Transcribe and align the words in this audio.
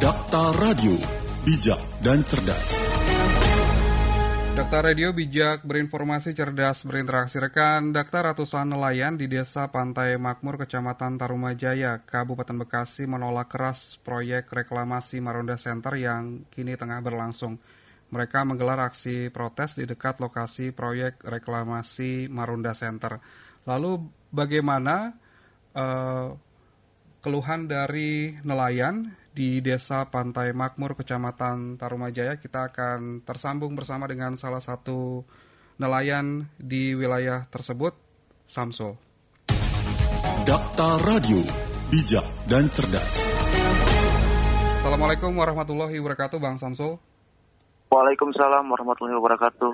Dakta 0.00 0.56
Radio, 0.56 0.96
bijak 1.44 1.76
dan 2.00 2.24
cerdas. 2.24 2.80
Dakta 4.56 4.80
Radio 4.80 5.12
bijak 5.12 5.60
berinformasi 5.60 6.32
cerdas 6.32 6.88
berinteraksi 6.88 7.36
rekan 7.36 7.92
Dakta 7.92 8.24
ratusan 8.24 8.72
nelayan 8.72 9.20
di 9.20 9.28
desa 9.28 9.68
Pantai 9.68 10.16
Makmur 10.16 10.56
Kecamatan 10.56 11.20
Tarumajaya, 11.20 12.00
Kabupaten 12.08 12.64
Bekasi 12.64 13.04
menolak 13.04 13.52
keras 13.52 14.00
proyek 14.00 14.48
reklamasi 14.48 15.20
Marunda 15.20 15.60
Center 15.60 15.92
yang 16.00 16.48
kini 16.48 16.80
tengah 16.80 17.04
berlangsung. 17.04 17.60
Mereka 18.08 18.48
menggelar 18.48 18.80
aksi 18.80 19.28
protes 19.28 19.76
di 19.76 19.84
dekat 19.84 20.16
lokasi 20.16 20.72
proyek 20.72 21.20
reklamasi 21.28 22.32
Marunda 22.32 22.72
Center. 22.72 23.20
Lalu 23.68 24.00
bagaimana 24.32 25.12
uh, 25.76 26.32
keluhan 27.20 27.68
dari 27.68 28.40
nelayan 28.40 29.19
di 29.30 29.62
Desa 29.62 30.06
Pantai 30.10 30.50
Makmur, 30.50 30.98
Kecamatan 30.98 31.78
Tarumajaya. 31.78 32.36
Kita 32.38 32.70
akan 32.70 33.22
tersambung 33.22 33.78
bersama 33.78 34.10
dengan 34.10 34.34
salah 34.34 34.60
satu 34.62 35.22
nelayan 35.78 36.50
di 36.58 36.92
wilayah 36.92 37.46
tersebut, 37.48 37.94
Samsul. 38.50 38.98
Dakta 40.44 40.98
Radio, 41.06 41.40
bijak 41.88 42.26
dan 42.50 42.66
cerdas. 42.74 43.22
Assalamualaikum 44.80 45.30
warahmatullahi 45.36 45.96
wabarakatuh, 46.00 46.38
Bang 46.40 46.58
Samsul. 46.58 46.98
Waalaikumsalam 47.90 48.64
warahmatullahi 48.70 49.16
wabarakatuh. 49.18 49.72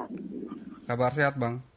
Kabar 0.88 1.10
sehat, 1.12 1.36
Bang? 1.36 1.75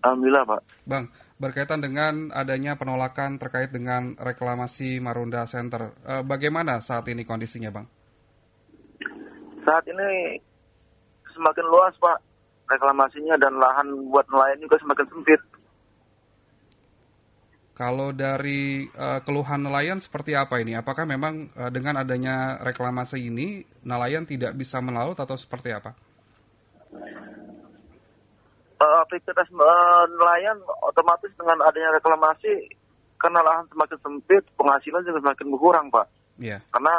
Alhamdulillah, 0.00 0.44
Pak. 0.48 0.60
Bang, 0.88 1.12
berkaitan 1.36 1.84
dengan 1.84 2.32
adanya 2.32 2.76
penolakan 2.80 3.36
terkait 3.36 3.68
dengan 3.68 4.16
reklamasi 4.16 4.96
Marunda 5.00 5.44
Center. 5.44 5.92
E, 6.00 6.24
bagaimana 6.24 6.80
saat 6.80 7.04
ini 7.12 7.28
kondisinya, 7.28 7.68
Bang? 7.68 7.86
Saat 9.60 9.84
ini 9.92 10.40
semakin 11.36 11.66
luas, 11.68 11.92
Pak, 12.00 12.18
reklamasinya 12.70 13.36
dan 13.36 13.60
lahan 13.60 14.08
buat 14.08 14.24
nelayan 14.32 14.58
juga 14.64 14.76
semakin 14.80 15.06
sempit. 15.12 15.40
Kalau 17.80 18.12
dari 18.12 18.92
uh, 18.92 19.24
keluhan 19.24 19.64
nelayan 19.64 19.96
seperti 19.96 20.36
apa 20.36 20.60
ini? 20.60 20.76
Apakah 20.76 21.08
memang 21.08 21.48
uh, 21.56 21.72
dengan 21.72 21.96
adanya 22.04 22.60
reklamasi 22.60 23.32
ini 23.32 23.64
nelayan 23.88 24.28
tidak 24.28 24.52
bisa 24.52 24.84
melaut 24.84 25.16
atau 25.16 25.32
seperti 25.32 25.72
apa? 25.72 25.96
Aktivitas 29.10 29.50
nelayan 30.14 30.62
otomatis 30.86 31.34
dengan 31.34 31.58
adanya 31.66 31.98
reklamasi 31.98 32.78
karena 33.18 33.42
lahan 33.42 33.66
semakin 33.66 33.98
sempit, 33.98 34.46
penghasilan 34.54 35.02
juga 35.02 35.18
semakin 35.18 35.46
berkurang, 35.50 35.86
Pak. 35.90 36.06
Iya. 36.38 36.56
Yeah. 36.56 36.60
Karena 36.70 36.94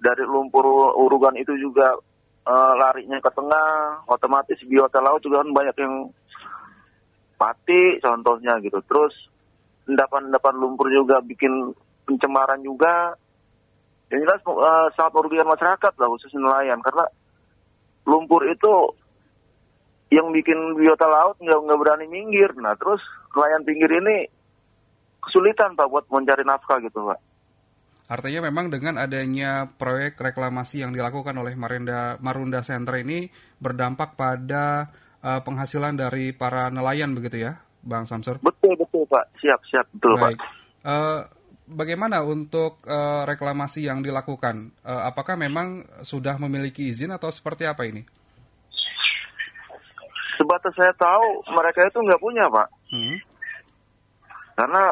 dari 0.00 0.24
lumpur 0.24 0.64
urugan 0.96 1.36
itu 1.36 1.52
juga 1.60 1.92
uh, 2.48 2.72
larinya 2.80 3.20
ke 3.20 3.30
tengah, 3.36 4.00
otomatis 4.08 4.56
biota 4.64 5.04
laut 5.04 5.20
juga 5.20 5.44
kan 5.44 5.52
banyak 5.52 5.76
yang 5.76 5.94
mati 7.36 8.00
contohnya 8.00 8.56
gitu. 8.64 8.80
Terus 8.88 9.12
endapan-endapan 9.84 10.54
lumpur 10.56 10.88
juga 10.88 11.20
bikin 11.20 11.76
pencemaran 12.08 12.64
juga. 12.64 13.12
Yang 14.08 14.24
jelas 14.24 14.40
uh, 14.48 14.88
sangat 14.96 15.12
merugikan 15.12 15.52
masyarakat 15.52 15.92
lah 16.00 16.08
khusus 16.08 16.32
nelayan 16.32 16.80
karena 16.80 17.04
lumpur 18.08 18.40
itu 18.48 18.72
yang 20.10 20.30
bikin 20.30 20.78
biota 20.78 21.06
laut 21.06 21.36
nggak 21.42 21.60
nggak 21.66 21.78
berani 21.82 22.06
minggir. 22.06 22.50
Nah 22.58 22.78
terus 22.78 23.02
nelayan 23.34 23.62
pinggir 23.66 23.90
ini 23.90 24.26
kesulitan 25.22 25.74
pak 25.74 25.90
buat 25.90 26.06
mencari 26.06 26.46
nafkah 26.46 26.78
gitu 26.78 27.10
pak. 27.10 27.18
Artinya 28.06 28.46
memang 28.46 28.70
dengan 28.70 29.02
adanya 29.02 29.66
proyek 29.66 30.14
reklamasi 30.22 30.86
yang 30.86 30.94
dilakukan 30.94 31.34
oleh 31.34 31.58
Marunda 31.58 32.14
Marunda 32.22 32.62
Center 32.62 33.02
ini 33.02 33.26
berdampak 33.58 34.14
pada 34.14 34.94
uh, 35.26 35.42
penghasilan 35.42 35.98
dari 35.98 36.30
para 36.30 36.70
nelayan 36.70 37.18
begitu 37.18 37.50
ya, 37.50 37.58
Bang 37.82 38.06
Samsur? 38.06 38.38
Betul 38.38 38.78
betul 38.78 39.10
Pak, 39.10 39.34
siap 39.42 39.58
siap 39.66 39.90
betul 39.90 40.14
Baik. 40.22 40.38
Pak. 40.38 40.50
Uh, 40.86 41.20
bagaimana 41.66 42.22
untuk 42.22 42.78
uh, 42.86 43.26
reklamasi 43.26 43.90
yang 43.90 44.06
dilakukan? 44.06 44.70
Uh, 44.86 45.10
apakah 45.10 45.34
memang 45.34 45.82
sudah 46.06 46.38
memiliki 46.38 46.94
izin 46.94 47.10
atau 47.10 47.34
seperti 47.34 47.66
apa 47.66 47.90
ini? 47.90 48.06
Sebatas 50.36 50.72
saya 50.76 50.92
tahu 50.96 51.42
mereka 51.52 51.88
itu 51.88 51.98
nggak 52.00 52.22
punya 52.22 52.44
Pak. 52.48 52.68
Hmm. 52.92 53.16
Karena 54.56 54.84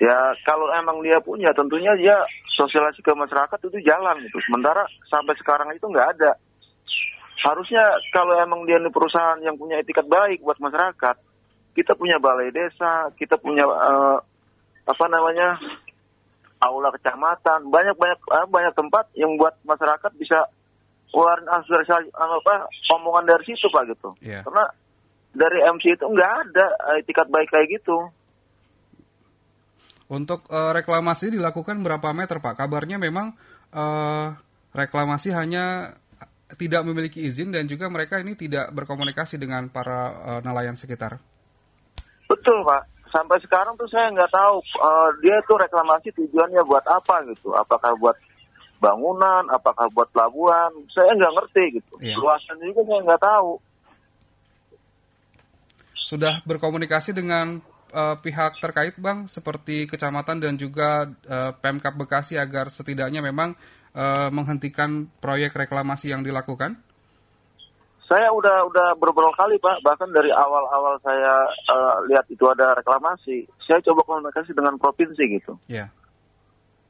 ya 0.00 0.16
kalau 0.44 0.68
emang 0.76 1.00
dia 1.00 1.16
punya 1.24 1.52
tentunya 1.56 1.92
dia 1.96 2.16
sosialisasi 2.56 3.04
ke 3.04 3.12
masyarakat 3.12 3.58
itu 3.68 3.78
jalan 3.84 4.16
gitu. 4.24 4.38
Sementara 4.48 4.84
sampai 5.08 5.36
sekarang 5.40 5.68
itu 5.72 5.84
nggak 5.88 6.08
ada. 6.16 6.32
Harusnya 7.44 7.84
kalau 8.10 8.32
emang 8.40 8.64
dia 8.64 8.80
ini 8.80 8.88
perusahaan 8.88 9.38
yang 9.44 9.60
punya 9.60 9.78
etikat 9.78 10.08
baik 10.08 10.40
buat 10.40 10.56
masyarakat, 10.56 11.16
kita 11.76 11.92
punya 11.94 12.16
balai 12.16 12.48
desa, 12.48 13.12
kita 13.14 13.36
punya 13.36 13.68
uh, 13.68 14.18
apa 14.88 15.06
namanya 15.12 15.60
aula 16.64 16.88
kecamatan, 16.96 17.68
banyak 17.68 17.94
banyak 18.00 18.20
uh, 18.32 18.48
banyak 18.48 18.72
tempat 18.72 19.04
yang 19.12 19.36
buat 19.36 19.52
masyarakat 19.68 20.10
bisa 20.16 20.48
keluarin 21.10 21.48
asosiasi 21.48 22.10
apa 22.14 22.68
omongan 22.96 23.24
dari 23.28 23.44
situ 23.46 23.66
pak 23.70 23.84
gitu. 23.90 24.10
Yeah. 24.20 24.42
Karena 24.42 24.64
dari 25.36 25.58
MC 25.64 25.96
itu 25.96 26.06
nggak 26.06 26.32
ada 26.46 26.66
etikat 27.00 27.28
baik 27.28 27.48
kayak 27.52 27.68
gitu. 27.80 28.10
Untuk 30.06 30.46
uh, 30.54 30.70
reklamasi 30.70 31.34
dilakukan 31.34 31.82
berapa 31.82 32.14
meter 32.14 32.38
pak? 32.38 32.62
Kabarnya 32.62 32.96
memang 32.96 33.34
uh, 33.74 34.38
reklamasi 34.70 35.34
hanya 35.34 35.96
tidak 36.54 36.86
memiliki 36.86 37.26
izin 37.26 37.50
dan 37.50 37.66
juga 37.66 37.90
mereka 37.90 38.22
ini 38.22 38.38
tidak 38.38 38.70
berkomunikasi 38.70 39.34
dengan 39.34 39.66
para 39.66 40.14
uh, 40.14 40.40
nelayan 40.46 40.78
sekitar. 40.78 41.18
Betul 42.30 42.62
Pak. 42.62 43.10
Sampai 43.10 43.42
sekarang 43.42 43.74
tuh 43.74 43.90
saya 43.90 44.14
nggak 44.14 44.30
tahu 44.30 44.62
uh, 44.78 45.10
dia 45.26 45.42
tuh 45.50 45.58
reklamasi 45.58 46.14
tujuannya 46.14 46.62
buat 46.62 46.86
apa 46.86 47.26
gitu. 47.34 47.50
Apakah 47.54 47.98
buat 47.98 48.14
bangunan, 48.78 49.46
apakah 49.52 49.88
buat 49.92 50.08
pelabuhan? 50.12 50.70
Saya 50.92 51.16
nggak 51.16 51.34
ngerti 51.34 51.64
gitu. 51.80 51.94
Iya. 52.00 52.16
Luasan 52.18 52.58
juga 52.62 52.80
saya 52.84 53.00
nggak 53.04 53.22
tahu. 53.22 53.52
Sudah 55.96 56.34
berkomunikasi 56.46 57.10
dengan 57.16 57.58
uh, 57.90 58.14
pihak 58.20 58.62
terkait 58.62 58.94
bang, 59.00 59.26
seperti 59.26 59.90
kecamatan 59.90 60.38
dan 60.38 60.54
juga 60.54 61.08
uh, 61.26 61.52
pemkap 61.58 61.98
Bekasi 61.98 62.38
agar 62.38 62.70
setidaknya 62.70 63.24
memang 63.24 63.58
uh, 63.96 64.28
menghentikan 64.30 65.08
proyek 65.18 65.56
reklamasi 65.56 66.12
yang 66.12 66.22
dilakukan? 66.22 66.78
Saya 68.06 68.30
udah 68.30 68.70
udah 68.70 68.94
beberapa 69.02 69.34
kali 69.34 69.58
Pak, 69.58 69.82
bahkan 69.82 70.06
dari 70.14 70.30
awal-awal 70.30 70.94
saya 71.02 71.42
uh, 71.74 71.98
lihat 72.06 72.22
itu 72.30 72.46
ada 72.46 72.70
reklamasi, 72.78 73.50
saya 73.66 73.82
coba 73.82 74.06
komunikasi 74.06 74.54
dengan 74.54 74.78
provinsi 74.78 75.22
gitu. 75.26 75.58
Yeah. 75.66 75.90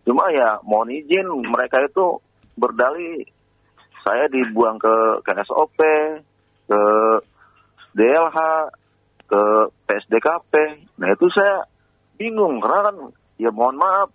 Cuma 0.06 0.30
ya 0.30 0.62
mohon 0.62 0.94
izin 0.94 1.26
mereka 1.50 1.82
itu 1.82 2.22
berdali 2.54 3.26
saya 4.06 4.30
dibuang 4.30 4.78
ke 4.78 4.94
KSOP, 5.26 5.78
ke 6.70 6.80
DLH, 7.98 8.38
ke 9.26 9.42
PSDKP. 9.90 10.52
Nah 11.02 11.08
itu 11.10 11.26
saya 11.34 11.66
bingung 12.14 12.62
karena 12.62 12.80
kan 12.86 12.96
ya 13.36 13.50
mohon 13.50 13.76
maaf 13.76 14.14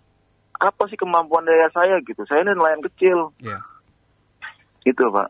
apa 0.62 0.84
sih 0.88 0.96
kemampuan 0.96 1.44
daya 1.44 1.68
saya 1.76 2.00
gitu. 2.08 2.24
Saya 2.24 2.48
ini 2.48 2.56
nelayan 2.56 2.82
kecil. 2.88 3.36
Yeah. 3.44 3.62
Itu 4.88 5.12
Pak. 5.12 5.30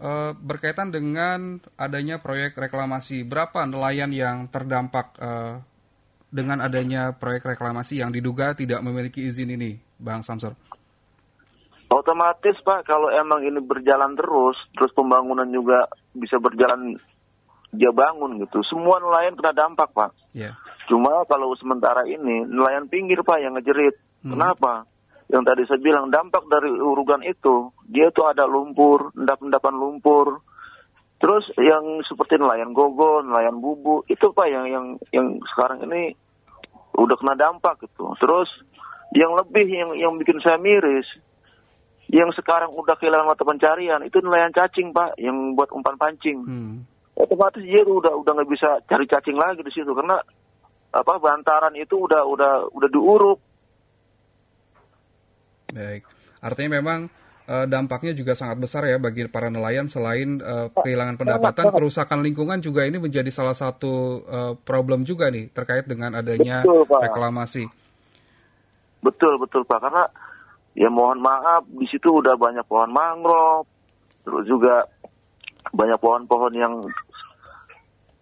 Uh, 0.00 0.32
berkaitan 0.40 0.88
dengan 0.94 1.60
adanya 1.76 2.16
proyek 2.16 2.56
reklamasi, 2.56 3.20
berapa 3.20 3.68
nelayan 3.68 4.16
yang 4.16 4.48
terdampak 4.48 5.12
uh, 5.20 5.60
dengan 6.30 6.62
adanya 6.62 7.12
proyek 7.14 7.54
reklamasi 7.54 8.00
yang 8.00 8.14
diduga 8.14 8.54
tidak 8.54 8.80
memiliki 8.80 9.26
izin 9.26 9.54
ini, 9.54 9.78
Bang 9.98 10.22
Samsur? 10.22 10.54
Otomatis 11.90 12.54
Pak, 12.62 12.86
kalau 12.86 13.10
emang 13.10 13.42
ini 13.42 13.58
berjalan 13.58 14.14
terus, 14.14 14.54
terus 14.78 14.94
pembangunan 14.94 15.46
juga 15.50 15.90
bisa 16.14 16.38
berjalan 16.38 16.94
dia 17.74 17.90
bangun 17.90 18.38
gitu, 18.42 18.62
semua 18.66 19.02
nelayan 19.02 19.34
kena 19.34 19.52
dampak 19.54 19.90
Pak. 19.90 20.10
Yeah. 20.30 20.54
Cuma 20.86 21.26
kalau 21.26 21.54
sementara 21.58 22.06
ini 22.06 22.46
nelayan 22.46 22.86
pinggir 22.86 23.22
Pak 23.26 23.38
yang 23.42 23.58
ngejerit. 23.58 23.98
Hmm. 24.22 24.38
Kenapa? 24.38 24.90
yang 25.30 25.46
tadi 25.46 25.62
saya 25.70 25.78
bilang 25.78 26.10
dampak 26.10 26.42
dari 26.50 26.74
urugan 26.74 27.22
itu 27.22 27.70
dia 27.86 28.10
itu 28.10 28.22
ada 28.26 28.44
lumpur 28.50 29.14
endap-endapan 29.14 29.74
lumpur 29.78 30.42
terus 31.22 31.46
yang 31.54 32.02
seperti 32.02 32.34
nelayan 32.42 32.74
gogo 32.74 33.22
nelayan 33.22 33.62
bubu 33.62 34.02
itu 34.10 34.34
pak 34.34 34.50
yang 34.50 34.66
yang 34.66 34.86
yang 35.14 35.38
sekarang 35.54 35.86
ini 35.86 36.18
udah 37.00 37.16
kena 37.16 37.34
dampak 37.36 37.80
gitu. 37.84 38.12
Terus 38.20 38.48
yang 39.16 39.32
lebih 39.34 39.66
yang 39.66 39.90
yang 39.96 40.12
bikin 40.20 40.38
saya 40.44 40.60
miris 40.60 41.08
yang 42.10 42.30
sekarang 42.34 42.74
udah 42.74 42.98
kehilangan 42.98 43.30
mata 43.30 43.46
pencarian 43.46 44.02
itu 44.02 44.18
nelayan 44.18 44.50
cacing 44.50 44.90
pak 44.90 45.14
yang 45.16 45.54
buat 45.54 45.70
umpan 45.70 45.94
pancing. 45.96 46.42
Hmm. 46.42 46.76
otomatis 47.20 47.60
dia 47.60 47.84
udah 47.84 48.16
udah 48.16 48.32
nggak 48.32 48.48
bisa 48.48 48.80
cari 48.88 49.04
cacing 49.04 49.36
lagi 49.36 49.60
di 49.60 49.68
situ 49.68 49.92
karena 49.92 50.16
apa 50.90 51.12
bantaran 51.20 51.76
itu 51.76 51.94
udah 51.94 52.24
udah 52.26 52.52
udah 52.72 52.88
diuruk. 52.90 53.38
Baik, 55.70 56.02
artinya 56.42 56.82
memang 56.82 57.06
uh, 57.50 57.66
dampaknya 57.66 58.14
juga 58.14 58.38
sangat 58.38 58.62
besar 58.62 58.86
ya 58.86 59.02
bagi 59.02 59.26
para 59.26 59.50
nelayan 59.50 59.90
selain 59.90 60.38
uh, 60.38 60.70
kehilangan 60.70 61.18
pendapatan, 61.18 61.74
kerusakan 61.74 62.22
lingkungan 62.22 62.62
juga 62.62 62.86
ini 62.86 63.02
menjadi 63.02 63.28
salah 63.34 63.58
satu 63.58 64.22
uh, 64.22 64.54
problem 64.54 65.02
juga 65.02 65.26
nih 65.34 65.50
terkait 65.50 65.90
dengan 65.90 66.14
adanya 66.14 66.62
betul, 66.62 66.86
reklamasi. 66.86 67.64
Betul 69.02 69.34
betul 69.42 69.66
Pak, 69.66 69.82
karena 69.82 70.06
ya 70.78 70.86
mohon 70.86 71.18
maaf 71.18 71.66
di 71.66 71.90
situ 71.90 72.22
udah 72.22 72.38
banyak 72.38 72.62
pohon 72.70 72.94
mangrove, 72.94 73.66
terus 74.22 74.46
juga 74.46 74.86
banyak 75.74 75.98
pohon-pohon 75.98 76.54
yang 76.54 76.74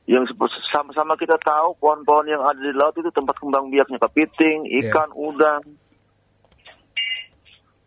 yang 0.09 0.25
sama-sama 0.73 1.21
kita 1.21 1.37
tahu 1.45 1.77
pohon-pohon 1.77 2.33
yang 2.33 2.41
ada 2.41 2.57
di 2.57 2.73
laut 2.73 2.97
itu 2.97 3.13
tempat 3.13 3.37
kembang 3.37 3.69
biaknya 3.69 4.01
kepiting, 4.01 4.65
iya. 4.65 4.89
ikan, 4.89 5.13
yeah. 5.13 5.21
udang. 5.21 5.63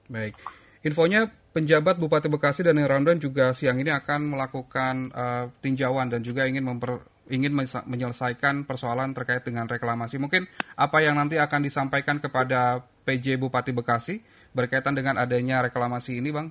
Baik. 0.05 0.37
Infonya 0.81 1.29
penjabat 1.53 2.01
Bupati 2.01 2.25
Bekasi 2.25 2.65
dan 2.65 2.81
Randon 2.81 3.21
juga 3.21 3.53
siang 3.53 3.77
ini 3.77 3.93
akan 3.93 4.33
melakukan 4.33 5.13
uh, 5.13 5.45
tinjauan 5.61 6.09
dan 6.09 6.25
juga 6.25 6.49
ingin 6.49 6.65
memper, 6.65 7.05
ingin 7.29 7.53
menyelesaikan 7.85 8.65
persoalan 8.65 9.13
terkait 9.13 9.45
dengan 9.45 9.69
reklamasi. 9.69 10.17
Mungkin 10.17 10.49
apa 10.73 11.05
yang 11.05 11.21
nanti 11.21 11.37
akan 11.37 11.61
disampaikan 11.61 12.17
kepada 12.17 12.81
PJ 13.05 13.37
Bupati 13.37 13.69
Bekasi 13.77 14.25
berkaitan 14.57 14.97
dengan 14.97 15.21
adanya 15.21 15.61
reklamasi 15.61 16.17
ini, 16.17 16.33
Bang? 16.33 16.49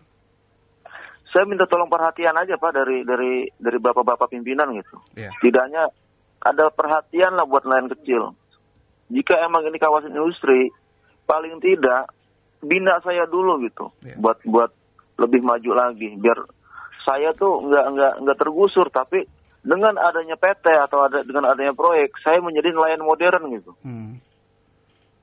saya 1.30 1.46
minta 1.46 1.62
tolong 1.70 1.86
perhatian 1.86 2.34
aja 2.34 2.58
pak 2.58 2.74
dari 2.74 3.06
dari 3.06 3.46
dari 3.54 3.78
bapak-bapak 3.78 4.34
pimpinan 4.34 4.74
gitu. 4.74 4.98
Yeah. 5.14 5.30
Tidaknya 5.38 5.86
ada 6.42 6.66
perhatian 6.74 7.38
lah 7.38 7.46
buat 7.46 7.62
nelayan 7.62 7.90
kecil. 7.94 8.34
Jika 9.10 9.38
emang 9.46 9.66
ini 9.66 9.78
kawasan 9.78 10.14
industri, 10.14 10.70
paling 11.26 11.62
tidak 11.62 12.10
bina 12.60 13.00
saya 13.00 13.24
dulu 13.26 13.60
gitu, 13.64 13.88
yeah. 14.04 14.16
buat 14.20 14.40
buat 14.44 14.70
lebih 15.20 15.44
maju 15.44 15.70
lagi, 15.76 16.16
biar 16.16 16.38
saya 17.04 17.32
tuh 17.36 17.64
nggak 17.64 17.86
nggak 17.96 18.14
nggak 18.24 18.38
tergusur, 18.40 18.88
tapi 18.92 19.24
dengan 19.60 19.92
adanya 20.00 20.36
PT 20.40 20.64
atau 20.72 21.04
ada 21.04 21.20
dengan 21.20 21.52
adanya 21.52 21.76
proyek, 21.76 22.16
saya 22.24 22.40
menjadi 22.40 22.72
nelayan 22.72 23.04
modern 23.04 23.42
gitu. 23.52 23.72
Hmm. 23.84 24.16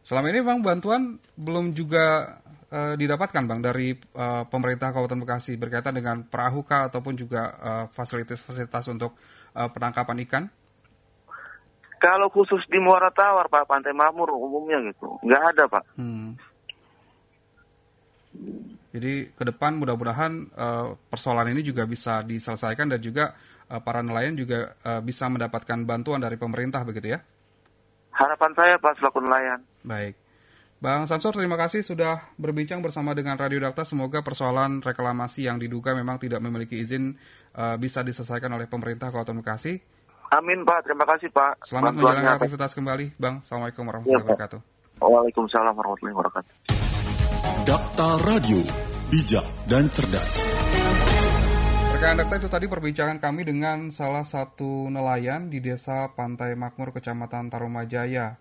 Selama 0.05 0.31
ini 0.31 0.39
bang 0.39 0.59
bantuan 0.63 1.01
belum 1.35 1.75
juga 1.75 2.37
uh, 2.71 2.95
didapatkan 2.95 3.43
bang 3.43 3.59
dari 3.59 3.91
uh, 3.91 4.47
pemerintah 4.47 4.95
Kabupaten 4.95 5.19
Bekasi 5.25 5.59
berkaitan 5.59 5.97
dengan 5.97 6.23
perahu 6.23 6.63
kah 6.63 6.87
ataupun 6.87 7.17
juga 7.19 7.51
fasilitas-fasilitas 7.91 8.87
uh, 8.87 8.93
untuk 8.95 9.11
uh, 9.57 9.67
penangkapan 9.67 10.17
ikan? 10.23 10.43
Kalau 11.97 12.29
khusus 12.29 12.61
di 12.69 12.77
Muara 12.77 13.09
Tawar 13.09 13.49
Pak 13.49 13.65
Pantai 13.65 13.89
Makmur 13.89 14.29
umumnya 14.37 14.77
gitu 14.85 15.17
nggak 15.25 15.43
ada 15.53 15.63
Pak. 15.65 15.83
Hmm. 15.97 16.37
Jadi 18.91 19.29
ke 19.35 19.43
depan 19.45 19.77
mudah-mudahan 19.77 20.49
uh, 20.57 20.95
persoalan 21.11 21.51
ini 21.53 21.61
juga 21.61 21.85
bisa 21.85 22.23
diselesaikan 22.23 22.89
dan 22.89 22.99
juga 23.03 23.35
uh, 23.69 23.83
para 23.83 24.01
nelayan 24.01 24.33
juga 24.33 24.73
uh, 24.81 25.03
bisa 25.03 25.27
mendapatkan 25.27 25.83
bantuan 25.83 26.23
dari 26.23 26.39
pemerintah 26.39 26.81
begitu 26.81 27.13
ya? 27.13 27.19
Harapan 28.15 28.51
saya 28.57 28.75
Pak 28.81 28.97
selaku 28.97 29.21
nelayan. 29.21 29.61
Baik. 29.85 30.17
Bang 30.77 31.09
Samsur, 31.09 31.33
terima 31.33 31.57
kasih 31.57 31.81
sudah 31.81 32.21
berbincang 32.37 32.85
bersama 32.85 33.17
dengan 33.17 33.33
Radio 33.33 33.57
Dakta. 33.57 33.81
Semoga 33.81 34.21
persoalan 34.21 34.85
reklamasi 34.85 35.49
yang 35.49 35.57
diduga 35.57 35.97
memang 35.97 36.21
tidak 36.21 36.37
memiliki 36.37 36.77
izin 36.77 37.17
uh, 37.57 37.81
bisa 37.81 38.05
diselesaikan 38.05 38.53
oleh 38.53 38.69
pemerintah 38.69 39.09
Kabupaten 39.09 39.41
Bekasi. 39.41 39.73
Amin 40.29 40.61
Pak, 40.67 40.85
terima 40.85 41.05
kasih 41.09 41.33
Pak. 41.33 41.65
Selamat 41.65 41.97
menjalankan 41.97 42.37
aktivitas 42.37 42.77
kembali, 42.77 43.17
Bang. 43.17 43.41
Assalamualaikum 43.41 43.89
warahmatullahi 43.89 44.21
ya, 44.21 44.25
wabarakatuh. 44.27 44.59
Waalaikumsalam 45.01 45.73
warahmatullahi 45.73 46.15
wabarakatuh. 46.17 46.76
Dakta 47.67 48.15
Radio, 48.23 48.63
bijak 49.11 49.43
dan 49.67 49.91
cerdas. 49.91 50.47
Rekan 51.91 52.15
Dakta 52.15 52.39
itu 52.39 52.47
tadi 52.47 52.63
perbincangan 52.71 53.19
kami 53.19 53.43
dengan 53.43 53.91
salah 53.91 54.23
satu 54.23 54.87
nelayan 54.87 55.51
di 55.51 55.59
desa 55.59 56.07
Pantai 56.15 56.55
Makmur, 56.55 56.95
Kecamatan 56.95 57.51
Tarumajaya, 57.51 58.31